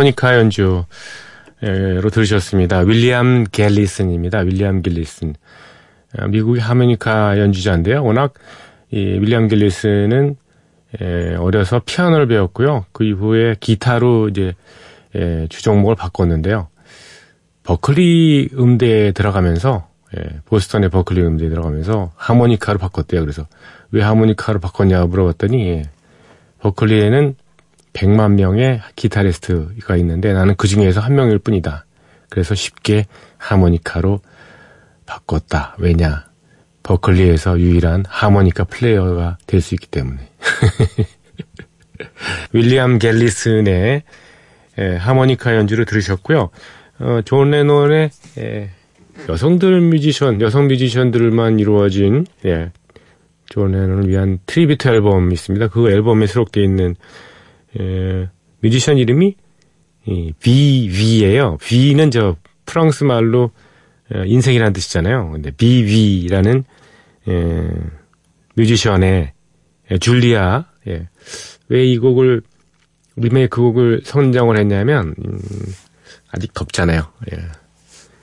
하모니카 0.00 0.34
연주로 0.38 0.86
들으셨습니다. 2.10 2.80
윌리엄 2.80 3.44
갤리슨입니다. 3.44 4.38
윌리엄 4.40 4.80
갤리슨. 4.80 5.34
아, 6.16 6.26
미국의 6.26 6.62
하모니카 6.62 7.38
연주자인데요. 7.38 8.02
워낙 8.02 8.32
이 8.90 8.96
윌리엄 8.96 9.48
갤리슨은 9.48 10.36
에, 11.00 11.34
어려서 11.34 11.82
피아노를 11.84 12.28
배웠고요. 12.28 12.86
그 12.92 13.04
이후에 13.04 13.56
기타로 13.60 14.30
이제 14.30 14.54
에, 15.14 15.46
주종목을 15.48 15.96
바꿨는데요. 15.96 16.68
버클리 17.62 18.50
음대에 18.58 19.12
들어가면서 19.12 19.86
예, 20.16 20.40
보스턴의 20.46 20.88
버클리 20.88 21.20
음대에 21.20 21.50
들어가면서 21.50 22.10
하모니카로 22.16 22.78
바꿨대요. 22.78 23.20
그래서 23.20 23.46
왜 23.92 24.02
하모니카로 24.02 24.60
바꿨냐 24.60 25.04
물어봤더니 25.04 25.68
예, 25.68 25.82
버클리에는 26.60 27.36
100만 27.92 28.34
명의 28.34 28.80
기타리스트가 28.96 29.96
있는데 29.96 30.32
나는 30.32 30.54
그 30.56 30.68
중에서 30.68 31.00
한 31.00 31.14
명일 31.14 31.38
뿐이다. 31.38 31.86
그래서 32.28 32.54
쉽게 32.54 33.06
하모니카로 33.38 34.20
바꿨다. 35.06 35.76
왜냐? 35.78 36.26
버클리에서 36.82 37.58
유일한 37.60 38.04
하모니카 38.08 38.64
플레이어가 38.64 39.38
될 39.46 39.60
수 39.60 39.74
있기 39.74 39.86
때문에. 39.88 40.18
윌리엄 42.52 42.98
갤리슨의 42.98 44.02
예, 44.78 44.96
하모니카 44.96 45.56
연주를 45.56 45.84
들으셨고요. 45.84 46.50
어, 47.00 47.20
존 47.24 47.50
레논의 47.50 48.10
예, 48.38 48.70
여성들 49.28 49.80
뮤지션, 49.82 50.40
여성 50.40 50.68
뮤지션들만 50.68 51.58
이루어진 51.58 52.24
예, 52.46 52.70
존 53.46 53.72
레논을 53.72 54.08
위한 54.08 54.38
tribute 54.46 54.88
앨범이 54.88 55.34
있습니다. 55.34 55.68
그 55.68 55.90
앨범에 55.90 56.26
수록되어 56.26 56.62
있는 56.62 56.94
예, 57.78 58.28
뮤지션 58.60 58.98
이름이 58.98 59.36
이 60.06 60.32
BV예요. 60.40 61.58
Vie는 61.60 62.10
저 62.10 62.36
프랑스 62.66 63.04
말로 63.04 63.50
어, 64.12 64.24
인생이라는 64.24 64.72
뜻이잖아요. 64.72 65.30
근데 65.30 65.50
BV라는 65.52 66.64
예, 67.28 67.68
뮤지션의 68.54 69.32
예, 69.90 69.98
줄리아 69.98 70.64
예. 70.88 71.08
왜 71.68 71.84
이 71.92 71.98
곡을 71.98 72.42
우리의 73.16 73.48
그 73.48 73.60
곡을 73.60 74.02
선정을 74.04 74.58
했냐면 74.58 75.14
음, 75.24 75.40
아직 76.32 76.52
덥잖아요. 76.54 77.02
예. 77.32 77.38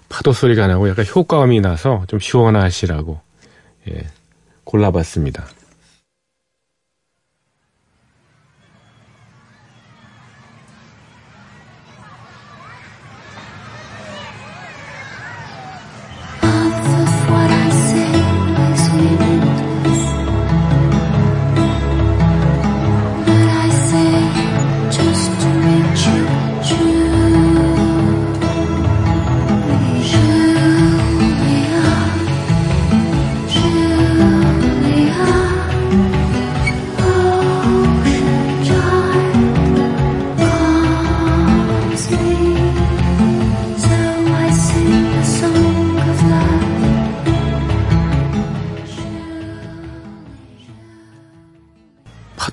파도 0.09 0.31
소리가 0.33 0.67
나고 0.67 0.89
약간 0.89 1.05
효과음이 1.05 1.59
나서 1.61 2.03
좀 2.07 2.19
시원하시라고 2.19 3.19
예, 3.89 4.07
골라봤습니다. 4.63 5.45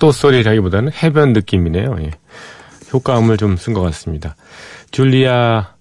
파도 0.05 0.13
소리라기보다는 0.13 0.93
해변 0.93 1.33
느낌이네요. 1.33 1.97
예. 2.01 2.11
효과음을 2.93 3.39
좀 3.39 3.57
쓴 3.57 3.73
것 3.73 3.81
같습니다. 3.81 4.37
줄리아 4.91 5.73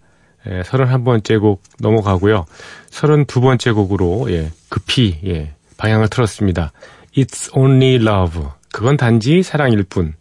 예, 0.48 0.62
31번째 0.62 1.42
곡 1.42 1.62
넘어가고요. 1.80 2.46
32번째 2.90 3.76
곡으로 3.76 4.32
예, 4.32 4.52
급히 4.70 5.20
예, 5.26 5.54
방향을 5.76 6.08
틀었습니다. 6.08 6.72
It's 7.18 7.54
Only 7.54 7.96
Love. 7.96 8.44
그건 8.72 8.96
단지 8.96 9.44
사랑일 9.44 9.84
뿐. 9.84 10.14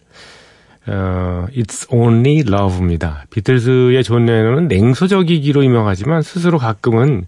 어, 0.88 1.46
It's 1.54 1.86
Only 1.92 2.40
Love입니다. 2.40 3.26
비틀즈의 3.30 4.02
존 4.02 4.26
레논은 4.26 4.66
냉소적이기로 4.66 5.64
유명하지만 5.64 6.22
스스로 6.22 6.58
가끔은 6.58 7.26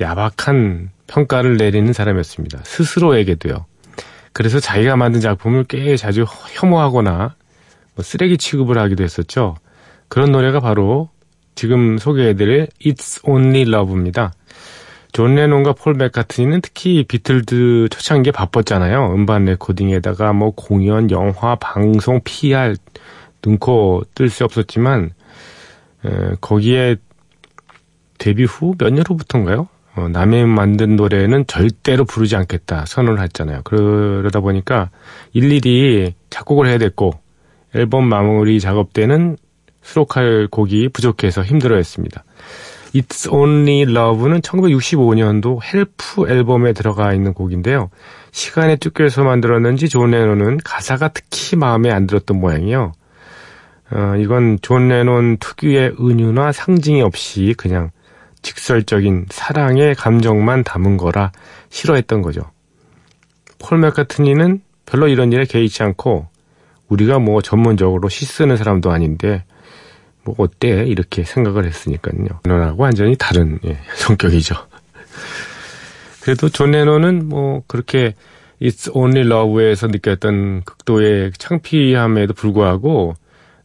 야박한 0.00 0.90
평가를 1.08 1.58
내리는 1.58 1.92
사람이었습니다. 1.92 2.60
스스로에게도요. 2.64 3.66
그래서 4.32 4.60
자기가 4.60 4.96
만든 4.96 5.20
작품을 5.20 5.64
꽤 5.64 5.96
자주 5.96 6.24
혐오하거나 6.54 7.34
뭐 7.94 8.02
쓰레기 8.04 8.38
취급을 8.38 8.78
하기도 8.78 9.02
했었죠. 9.04 9.56
그런 10.08 10.32
노래가 10.32 10.60
바로 10.60 11.08
지금 11.54 11.98
소개해드릴 11.98 12.68
It's 12.80 13.20
Only 13.28 13.62
Love입니다. 13.62 14.32
존 15.12 15.34
레논과 15.34 15.72
폴 15.72 15.94
맥카트니는 15.94 16.60
특히 16.60 17.02
비틀즈 17.02 17.88
초창기에 17.90 18.30
바빴잖아요. 18.32 19.12
음반 19.12 19.44
레코딩에다가 19.44 20.32
뭐 20.32 20.52
공연, 20.52 21.10
영화, 21.10 21.56
방송, 21.56 22.20
PR 22.22 22.76
눈코 23.42 24.04
뜰 24.14 24.28
수 24.30 24.44
없었지만 24.44 25.10
에, 26.04 26.10
거기에 26.40 26.96
데뷔 28.18 28.44
후 28.44 28.74
몇 28.78 28.92
년 28.92 29.04
후부터인가요? 29.08 29.66
어, 30.00 30.08
남이 30.08 30.46
만든 30.46 30.96
노래는 30.96 31.46
절대로 31.46 32.04
부르지 32.04 32.34
않겠다 32.36 32.86
선언을 32.86 33.22
했잖아요. 33.22 33.60
그러다 33.64 34.40
보니까 34.40 34.90
일일이 35.32 36.14
작곡을 36.30 36.66
해야 36.66 36.78
됐고 36.78 37.12
앨범 37.74 38.08
마무리 38.08 38.60
작업 38.60 38.92
때는 38.92 39.36
수록할 39.82 40.48
곡이 40.50 40.88
부족해서 40.88 41.42
힘들어했습니다. 41.42 42.24
It's 42.94 43.32
Only 43.32 43.82
Love는 43.82 44.40
1965년도 44.40 45.60
Help 45.62 46.28
앨범에 46.28 46.72
들어가 46.72 47.12
있는 47.12 47.34
곡인데요. 47.34 47.90
시간에 48.32 48.76
쫓겨서 48.76 49.22
만들었는지 49.22 49.88
존 49.88 50.10
레논은 50.10 50.58
가사가 50.64 51.08
특히 51.08 51.56
마음에 51.56 51.90
안 51.90 52.06
들었던 52.06 52.40
모양이에요. 52.40 52.92
어, 53.92 54.14
이건 54.18 54.58
존 54.62 54.88
레논 54.88 55.36
특유의 55.38 55.96
은유나 56.00 56.52
상징이 56.52 57.02
없이 57.02 57.54
그냥 57.56 57.90
직설적인 58.42 59.26
사랑의 59.30 59.94
감정만 59.94 60.64
담은 60.64 60.96
거라 60.96 61.32
싫어했던 61.68 62.22
거죠. 62.22 62.42
폴 63.58 63.78
맥카트니는 63.78 64.62
별로 64.86 65.08
이런 65.08 65.32
일에 65.32 65.44
개의치 65.44 65.82
않고 65.82 66.28
우리가 66.88 67.18
뭐 67.18 67.40
전문적으로 67.40 68.08
시 68.08 68.24
쓰는 68.24 68.56
사람도 68.56 68.90
아닌데 68.90 69.44
뭐 70.24 70.34
어때 70.38 70.84
이렇게 70.86 71.24
생각을 71.24 71.64
했으니까요. 71.66 72.40
레논하고 72.44 72.82
완전히 72.82 73.16
다른 73.16 73.58
예, 73.64 73.78
성격이죠. 73.96 74.54
그래도 76.20 76.48
존 76.48 76.72
레논은 76.72 77.28
뭐 77.28 77.62
그렇게 77.66 78.14
It's 78.60 78.94
Only 78.94 79.26
Love에서 79.26 79.86
느꼈던 79.86 80.62
극도의 80.64 81.32
창피함에도 81.38 82.34
불구하고 82.34 83.14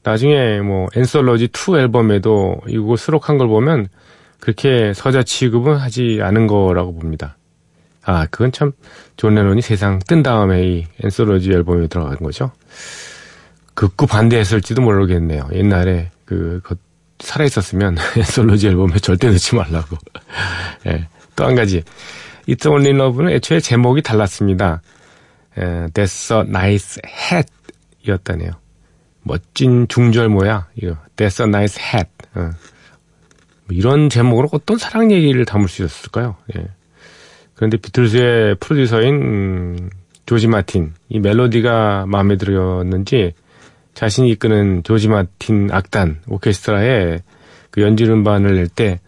나중에 0.04 0.62
뭐 0.62 0.88
앤솔러지 0.96 1.50
2 1.52 1.78
앨범에도 1.78 2.62
이곡을 2.68 2.98
수록한 2.98 3.38
걸 3.38 3.48
보면 3.48 3.90
그렇게 4.46 4.94
서자 4.94 5.24
취급은 5.24 5.76
하지 5.78 6.20
않은 6.22 6.46
거라고 6.46 6.94
봅니다. 6.94 7.36
아, 8.04 8.28
그건 8.30 8.52
참 8.52 8.74
존 9.18 9.36
레논이 9.36 9.62
세상 9.62 10.00
뜬 10.06 10.22
다음에 10.24 10.64
이 10.68 10.86
앤솔러지 11.04 11.52
앨범에 11.52 11.88
들어간 11.88 12.18
거죠. 12.18 12.52
극구 13.74 14.08
반대했을지도 14.08 14.82
모르겠네요. 14.82 15.50
옛날에 15.54 16.12
그, 16.26 16.62
그 16.64 16.76
살아있었으면 17.20 17.98
앤솔러지 18.18 18.68
앨범에 18.68 19.00
절대 19.00 19.30
넣지 19.30 19.56
말라고. 19.56 19.98
예. 20.88 21.08
또 21.36 21.46
한 21.46 21.56
가지. 21.56 21.84
It's 22.48 22.70
Only 22.70 22.96
Love는 22.96 23.32
애초에 23.34 23.60
제목이 23.60 24.02
달랐습니다. 24.02 24.82
에, 25.58 25.88
That's 25.88 26.36
a 26.36 26.42
nice 26.48 27.02
hat 27.06 27.50
이었다네요. 28.08 28.52
멋진 29.24 29.88
중절 29.88 30.30
모야. 30.30 30.68
이거. 30.76 30.96
That's 31.16 31.42
a 31.42 31.48
nice 31.48 31.82
hat. 31.82 32.10
어. 32.36 32.52
뭐 33.68 33.76
이런 33.76 34.10
제목으로 34.10 34.50
어떤 34.52 34.78
사랑 34.78 35.12
얘기를 35.12 35.46
담을 35.46 35.68
수 35.68 35.84
있었을까요? 35.84 36.36
예. 36.56 36.66
그런데 37.56 37.78
비틀즈의 37.78 38.56
프로듀서인 38.60 39.16
음, 39.16 39.90
조지 40.26 40.48
마틴 40.48 40.94
이 41.10 41.20
멜로디가 41.20 42.06
마음에 42.08 42.38
들었는지 42.38 43.34
자신이 43.94 44.30
이끄는 44.32 44.84
조지 44.84 45.08
마틴 45.08 45.70
악단 45.72 46.22
오케스트라의 46.28 47.22
그 47.72 47.82
연주 47.82 48.06
음반을 48.06 48.56
낼 48.56 48.68
때 48.68 49.00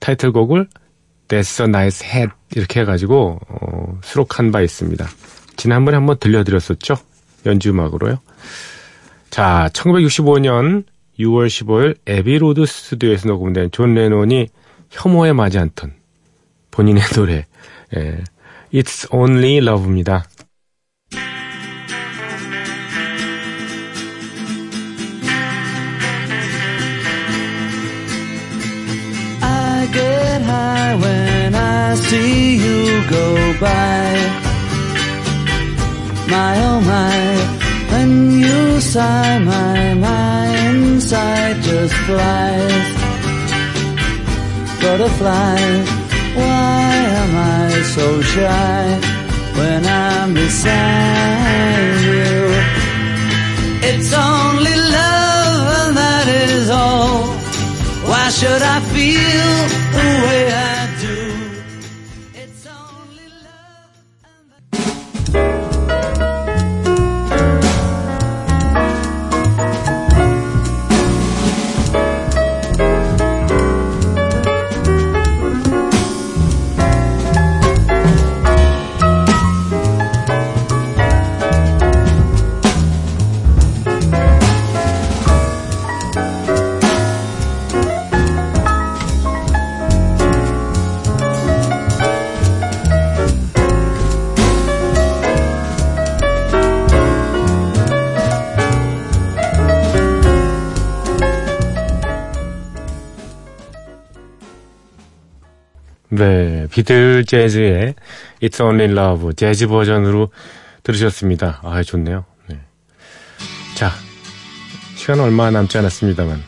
타이틀곡을 0.00 0.68
That's 1.28 1.60
a 1.60 1.68
nice 1.68 2.06
hat 2.06 2.32
이렇게 2.54 2.80
해가지고 2.80 3.40
어, 3.48 3.98
수록한 4.02 4.52
바 4.52 4.60
있습니다. 4.60 5.06
지난번에 5.56 5.96
한번 5.96 6.18
들려드렸었죠? 6.18 6.94
연주 7.46 7.70
음악으로요. 7.70 8.18
자, 9.30 9.68
1965년 9.72 10.84
6월 11.18 11.46
15일 11.46 11.98
에비로드 12.06 12.66
스튜디오에서 12.66 13.28
녹음된 13.28 13.70
존 13.70 13.94
레논이 13.94 14.48
혐오해 14.90 15.32
마지않던 15.32 15.94
본인의 16.70 17.02
노래 17.14 17.46
예, 17.96 18.24
It's 18.72 19.12
Only 19.12 19.58
Love입니다. 19.58 20.26
When 37.90 38.10
you 38.40 38.80
sigh, 38.80 39.38
my 39.38 39.94
my 39.94 40.46
inside 40.68 41.56
just 41.62 41.94
flies. 42.06 42.88
Butterflies, 44.80 45.88
why 46.40 46.88
am 47.22 47.32
I 47.64 47.82
so 47.94 48.06
shy 48.22 48.82
when 49.58 49.82
I'm 49.86 50.34
beside 50.34 52.00
you? 52.10 52.36
It's 53.90 54.12
only 54.12 54.76
love, 54.98 55.66
and 55.80 55.96
that 55.96 56.26
is 56.44 56.70
all. 56.70 57.24
Why 58.10 58.30
should 58.30 58.62
I 58.62 58.78
feel 58.94 59.50
the 59.96 60.08
way 60.24 60.42
I 60.52 60.75
비틀 106.76 107.24
재즈의 107.24 107.94
It's 108.42 108.62
Only 108.62 108.92
Love 108.92 109.32
재즈 109.34 109.66
버전으로 109.66 110.28
들으셨습니다. 110.82 111.60
아, 111.62 111.82
좋네요. 111.82 112.26
네. 112.48 112.60
자, 113.74 113.90
시간 114.94 115.20
얼마 115.20 115.50
남지 115.50 115.78
않았습니다만 115.78 116.42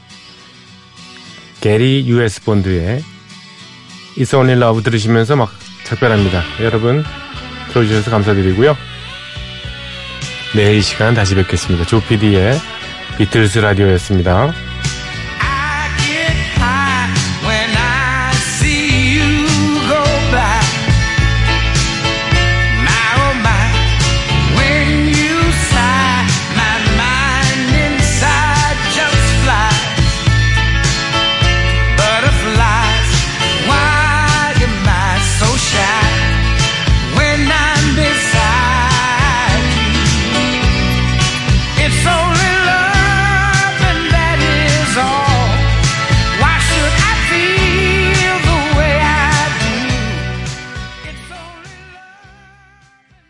게리 1.62 2.06
US 2.08 2.44
본드의 2.44 3.02
It's 4.18 4.34
Only 4.36 4.60
Love 4.60 4.82
들으시면서 4.82 5.34
막 5.34 5.48
작별합니다. 5.84 6.42
여러분 6.60 7.02
들어주셔서 7.70 8.10
감사드리고요. 8.10 8.76
내일 10.54 10.76
이 10.76 10.82
시간 10.82 11.14
다시 11.14 11.36
뵙겠습니다. 11.36 11.86
조피디의 11.86 12.58
비틀스 13.16 13.60
라디오였습니다. 13.60 14.67